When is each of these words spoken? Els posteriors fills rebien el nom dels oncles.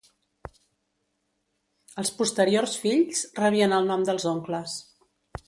Els 2.05 2.13
posteriors 2.23 2.75
fills 2.87 3.23
rebien 3.43 3.79
el 3.79 3.87
nom 3.93 4.09
dels 4.11 4.27
oncles. 4.35 4.77